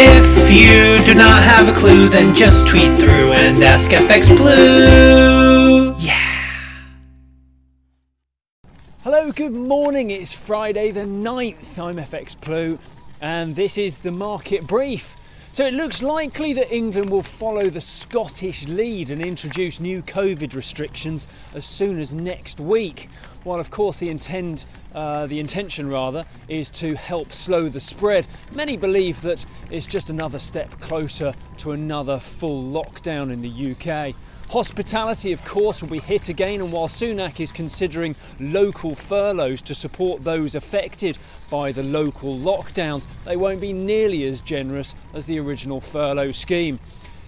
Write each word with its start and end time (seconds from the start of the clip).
If 0.00 0.48
you 0.48 1.04
do 1.04 1.12
not 1.12 1.42
have 1.42 1.68
a 1.68 1.72
clue, 1.76 2.08
then 2.08 2.32
just 2.32 2.68
tweet 2.68 2.96
through 2.96 3.32
and 3.32 3.60
ask 3.64 3.90
FX 3.90 4.28
Blue. 4.28 5.92
Yeah. 5.98 6.14
Hello, 9.02 9.32
good 9.32 9.54
morning. 9.54 10.12
It's 10.12 10.32
Friday 10.32 10.92
the 10.92 11.00
9th. 11.00 11.80
I'm 11.80 11.96
FX 11.96 12.40
Blue, 12.40 12.78
and 13.20 13.56
this 13.56 13.76
is 13.76 13.98
the 13.98 14.12
market 14.12 14.68
brief. 14.68 15.16
So 15.50 15.66
it 15.66 15.74
looks 15.74 16.00
likely 16.00 16.52
that 16.52 16.72
England 16.72 17.10
will 17.10 17.24
follow 17.24 17.68
the 17.68 17.80
Scottish 17.80 18.68
lead 18.68 19.10
and 19.10 19.20
introduce 19.20 19.80
new 19.80 20.02
COVID 20.02 20.54
restrictions 20.54 21.26
as 21.56 21.64
soon 21.66 21.98
as 21.98 22.14
next 22.14 22.60
week. 22.60 23.08
While 23.44 23.60
of 23.60 23.70
course 23.70 23.98
the 23.98 24.08
intend, 24.10 24.64
uh, 24.94 25.26
the 25.26 25.40
intention 25.40 25.88
rather, 25.88 26.24
is 26.48 26.70
to 26.72 26.94
help 26.96 27.32
slow 27.32 27.68
the 27.68 27.80
spread. 27.80 28.26
Many 28.52 28.76
believe 28.76 29.22
that 29.22 29.46
it's 29.70 29.86
just 29.86 30.10
another 30.10 30.38
step 30.38 30.80
closer 30.80 31.34
to 31.58 31.72
another 31.72 32.18
full 32.18 32.62
lockdown 32.62 33.32
in 33.32 33.40
the 33.40 33.72
UK. 33.72 34.14
Hospitality, 34.50 35.32
of 35.32 35.44
course, 35.44 35.82
will 35.82 35.90
be 35.90 35.98
hit 35.98 36.30
again, 36.30 36.62
and 36.62 36.72
while 36.72 36.88
Sunak 36.88 37.38
is 37.38 37.52
considering 37.52 38.16
local 38.40 38.94
furloughs 38.94 39.60
to 39.62 39.74
support 39.74 40.24
those 40.24 40.54
affected 40.54 41.18
by 41.50 41.70
the 41.70 41.82
local 41.82 42.34
lockdowns, 42.34 43.06
they 43.26 43.36
won't 43.36 43.60
be 43.60 43.74
nearly 43.74 44.26
as 44.26 44.40
generous 44.40 44.94
as 45.12 45.26
the 45.26 45.38
original 45.38 45.82
furlough 45.82 46.32
scheme. 46.32 46.78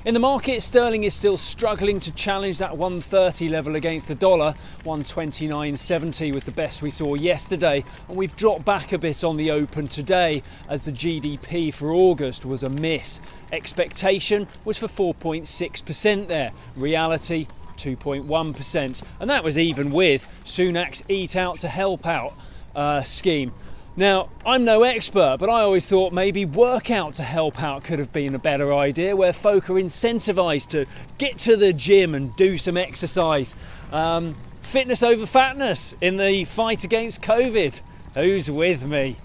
In 0.02 0.14
the 0.14 0.20
market, 0.20 0.62
sterling 0.62 1.04
is 1.04 1.12
still 1.12 1.36
struggling 1.36 2.00
to 2.00 2.10
challenge 2.12 2.56
that 2.56 2.74
130 2.74 3.50
level 3.50 3.76
against 3.76 4.08
the 4.08 4.14
dollar. 4.14 4.54
129.70 4.84 6.32
was 6.32 6.46
the 6.46 6.50
best 6.52 6.80
we 6.80 6.90
saw 6.90 7.16
yesterday, 7.16 7.84
and 8.08 8.16
we've 8.16 8.34
dropped 8.34 8.64
back 8.64 8.94
a 8.94 8.98
bit 8.98 9.22
on 9.22 9.36
the 9.36 9.50
open 9.50 9.88
today 9.88 10.42
as 10.70 10.84
the 10.84 10.90
GDP 10.90 11.72
for 11.72 11.92
August 11.92 12.46
was 12.46 12.62
a 12.62 12.70
miss. 12.70 13.20
Expectation 13.52 14.48
was 14.64 14.78
for 14.78 14.86
4.6% 14.86 16.28
there, 16.28 16.52
reality 16.76 17.46
2.1%, 17.76 19.02
and 19.20 19.28
that 19.28 19.44
was 19.44 19.58
even 19.58 19.90
with 19.90 20.42
Sunak's 20.46 21.02
Eat 21.10 21.36
Out 21.36 21.58
to 21.58 21.68
Help 21.68 22.06
Out 22.06 22.32
uh, 22.74 23.02
scheme. 23.02 23.52
Now, 24.00 24.30
I'm 24.46 24.64
no 24.64 24.84
expert, 24.84 25.36
but 25.40 25.50
I 25.50 25.60
always 25.60 25.86
thought 25.86 26.14
maybe 26.14 26.46
workout 26.46 27.12
to 27.16 27.22
help 27.22 27.62
out 27.62 27.84
could 27.84 27.98
have 27.98 28.14
been 28.14 28.34
a 28.34 28.38
better 28.38 28.72
idea 28.72 29.14
where 29.14 29.30
folk 29.30 29.68
are 29.68 29.74
incentivized 29.74 30.68
to 30.68 30.86
get 31.18 31.36
to 31.40 31.54
the 31.54 31.74
gym 31.74 32.14
and 32.14 32.34
do 32.34 32.56
some 32.56 32.78
exercise. 32.78 33.54
Um, 33.92 34.36
fitness 34.62 35.02
over 35.02 35.26
fatness 35.26 35.94
in 36.00 36.16
the 36.16 36.46
fight 36.46 36.82
against 36.82 37.20
COVID. 37.20 37.82
Who's 38.14 38.50
with 38.50 38.86
me? 38.86 39.16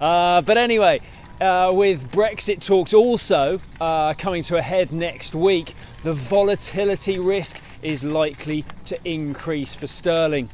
Uh, 0.00 0.42
but 0.42 0.56
anyway, 0.56 1.00
uh, 1.40 1.72
with 1.74 2.12
Brexit 2.12 2.64
talks 2.64 2.94
also 2.94 3.60
uh, 3.80 4.14
coming 4.14 4.44
to 4.44 4.56
a 4.56 4.62
head 4.62 4.92
next 4.92 5.34
week, 5.34 5.74
the 6.04 6.12
volatility 6.12 7.18
risk 7.18 7.60
is 7.82 8.04
likely 8.04 8.64
to 8.86 8.96
increase 9.04 9.74
for 9.74 9.88
sterling. 9.88 10.50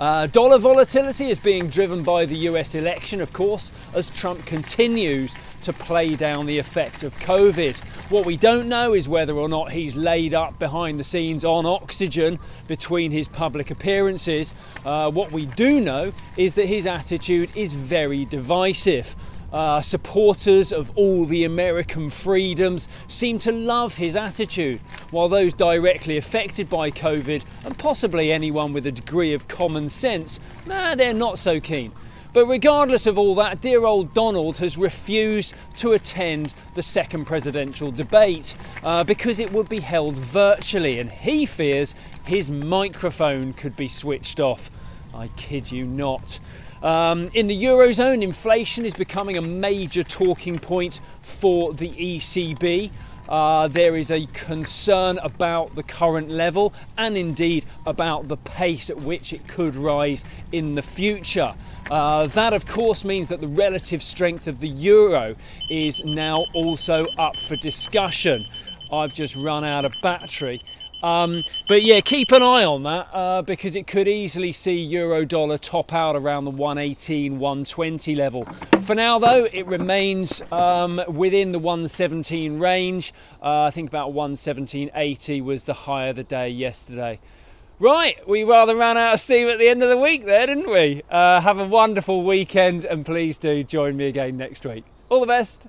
Uh, 0.00 0.26
dollar 0.26 0.58
volatility 0.58 1.30
is 1.30 1.38
being 1.38 1.68
driven 1.68 2.02
by 2.02 2.24
the 2.24 2.36
US 2.48 2.74
election, 2.74 3.20
of 3.20 3.32
course, 3.32 3.70
as 3.94 4.10
Trump 4.10 4.44
continues 4.44 5.36
to 5.60 5.72
play 5.72 6.16
down 6.16 6.46
the 6.46 6.58
effect 6.58 7.04
of 7.04 7.16
COVID. 7.20 7.78
What 8.10 8.26
we 8.26 8.36
don't 8.36 8.68
know 8.68 8.92
is 8.92 9.08
whether 9.08 9.34
or 9.34 9.48
not 9.48 9.70
he's 9.70 9.94
laid 9.94 10.34
up 10.34 10.58
behind 10.58 10.98
the 10.98 11.04
scenes 11.04 11.44
on 11.44 11.64
oxygen 11.64 12.40
between 12.66 13.12
his 13.12 13.28
public 13.28 13.70
appearances. 13.70 14.52
Uh, 14.84 15.10
what 15.12 15.30
we 15.30 15.46
do 15.46 15.80
know 15.80 16.12
is 16.36 16.56
that 16.56 16.66
his 16.66 16.86
attitude 16.86 17.56
is 17.56 17.72
very 17.72 18.24
divisive. 18.24 19.14
Uh, 19.54 19.80
supporters 19.80 20.72
of 20.72 20.90
all 20.96 21.24
the 21.26 21.44
American 21.44 22.10
freedoms 22.10 22.88
seem 23.06 23.38
to 23.38 23.52
love 23.52 23.94
his 23.94 24.16
attitude, 24.16 24.80
while 25.12 25.28
those 25.28 25.54
directly 25.54 26.16
affected 26.16 26.68
by 26.68 26.90
COVID 26.90 27.40
and 27.64 27.78
possibly 27.78 28.32
anyone 28.32 28.72
with 28.72 28.84
a 28.84 28.90
degree 28.90 29.32
of 29.32 29.46
common 29.46 29.88
sense, 29.88 30.40
nah, 30.66 30.96
they're 30.96 31.14
not 31.14 31.38
so 31.38 31.60
keen. 31.60 31.92
But 32.32 32.46
regardless 32.46 33.06
of 33.06 33.16
all 33.16 33.36
that, 33.36 33.60
dear 33.60 33.84
old 33.84 34.12
Donald 34.12 34.58
has 34.58 34.76
refused 34.76 35.54
to 35.76 35.92
attend 35.92 36.52
the 36.74 36.82
second 36.82 37.26
presidential 37.26 37.92
debate 37.92 38.56
uh, 38.82 39.04
because 39.04 39.38
it 39.38 39.52
would 39.52 39.68
be 39.68 39.78
held 39.78 40.16
virtually, 40.16 40.98
and 40.98 41.12
he 41.12 41.46
fears 41.46 41.94
his 42.24 42.50
microphone 42.50 43.52
could 43.52 43.76
be 43.76 43.86
switched 43.86 44.40
off. 44.40 44.68
I 45.14 45.28
kid 45.36 45.70
you 45.70 45.86
not. 45.86 46.40
Um, 46.84 47.30
in 47.32 47.46
the 47.46 47.64
Eurozone, 47.64 48.22
inflation 48.22 48.84
is 48.84 48.92
becoming 48.92 49.38
a 49.38 49.40
major 49.40 50.02
talking 50.02 50.58
point 50.58 51.00
for 51.22 51.72
the 51.72 51.88
ECB. 51.88 52.90
Uh, 53.26 53.68
there 53.68 53.96
is 53.96 54.10
a 54.10 54.26
concern 54.26 55.18
about 55.22 55.74
the 55.76 55.82
current 55.82 56.28
level 56.28 56.74
and 56.98 57.16
indeed 57.16 57.64
about 57.86 58.28
the 58.28 58.36
pace 58.36 58.90
at 58.90 58.98
which 58.98 59.32
it 59.32 59.48
could 59.48 59.74
rise 59.74 60.26
in 60.52 60.74
the 60.74 60.82
future. 60.82 61.54
Uh, 61.90 62.26
that, 62.26 62.52
of 62.52 62.66
course, 62.66 63.02
means 63.02 63.30
that 63.30 63.40
the 63.40 63.48
relative 63.48 64.02
strength 64.02 64.46
of 64.46 64.60
the 64.60 64.68
euro 64.68 65.34
is 65.70 66.04
now 66.04 66.44
also 66.52 67.06
up 67.16 67.34
for 67.34 67.56
discussion. 67.56 68.44
I've 68.92 69.14
just 69.14 69.36
run 69.36 69.64
out 69.64 69.86
of 69.86 69.94
battery. 70.02 70.60
Um, 71.04 71.44
but 71.68 71.82
yeah, 71.82 72.00
keep 72.00 72.32
an 72.32 72.42
eye 72.42 72.64
on 72.64 72.82
that 72.84 73.08
uh, 73.12 73.42
because 73.42 73.76
it 73.76 73.86
could 73.86 74.08
easily 74.08 74.52
see 74.52 74.74
euro 74.74 75.26
dollar 75.26 75.58
top 75.58 75.92
out 75.92 76.16
around 76.16 76.44
the 76.44 76.50
118, 76.50 77.38
120 77.38 78.14
level. 78.14 78.46
For 78.80 78.94
now, 78.94 79.18
though, 79.18 79.44
it 79.44 79.66
remains 79.66 80.40
um, 80.50 81.02
within 81.06 81.52
the 81.52 81.58
117 81.58 82.58
range. 82.58 83.12
Uh, 83.42 83.64
I 83.64 83.70
think 83.70 83.90
about 83.90 84.14
117.80 84.14 85.44
was 85.44 85.64
the 85.64 85.74
high 85.74 86.06
of 86.06 86.16
the 86.16 86.24
day 86.24 86.48
yesterday. 86.48 87.20
Right, 87.78 88.26
we 88.26 88.42
rather 88.42 88.74
ran 88.74 88.96
out 88.96 89.14
of 89.14 89.20
steam 89.20 89.48
at 89.48 89.58
the 89.58 89.68
end 89.68 89.82
of 89.82 89.90
the 89.90 89.98
week 89.98 90.24
there, 90.24 90.46
didn't 90.46 90.70
we? 90.70 91.02
Uh, 91.10 91.40
have 91.42 91.58
a 91.58 91.66
wonderful 91.66 92.22
weekend 92.22 92.86
and 92.86 93.04
please 93.04 93.36
do 93.36 93.62
join 93.62 93.98
me 93.98 94.06
again 94.06 94.38
next 94.38 94.64
week. 94.64 94.84
All 95.10 95.20
the 95.20 95.26
best. 95.26 95.68